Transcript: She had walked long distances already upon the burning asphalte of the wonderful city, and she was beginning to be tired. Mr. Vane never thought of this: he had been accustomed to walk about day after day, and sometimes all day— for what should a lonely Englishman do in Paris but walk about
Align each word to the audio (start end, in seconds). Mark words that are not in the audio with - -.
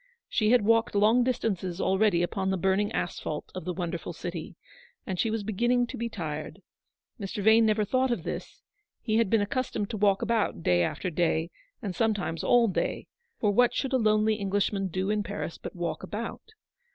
She 0.27 0.49
had 0.49 0.63
walked 0.63 0.95
long 0.95 1.23
distances 1.23 1.79
already 1.79 2.23
upon 2.23 2.49
the 2.49 2.57
burning 2.57 2.91
asphalte 2.91 3.51
of 3.53 3.65
the 3.65 3.73
wonderful 3.75 4.13
city, 4.13 4.55
and 5.05 5.19
she 5.19 5.29
was 5.29 5.43
beginning 5.43 5.85
to 5.85 5.95
be 5.95 6.09
tired. 6.09 6.63
Mr. 7.19 7.43
Vane 7.43 7.67
never 7.67 7.85
thought 7.85 8.09
of 8.09 8.23
this: 8.23 8.63
he 9.03 9.17
had 9.17 9.29
been 9.29 9.41
accustomed 9.43 9.91
to 9.91 9.97
walk 9.97 10.23
about 10.23 10.63
day 10.63 10.81
after 10.81 11.11
day, 11.11 11.51
and 11.83 11.95
sometimes 11.95 12.43
all 12.43 12.67
day— 12.67 13.05
for 13.39 13.51
what 13.51 13.75
should 13.75 13.93
a 13.93 13.97
lonely 13.97 14.33
Englishman 14.37 14.87
do 14.87 15.11
in 15.11 15.21
Paris 15.21 15.59
but 15.59 15.75
walk 15.75 16.01
about 16.01 16.49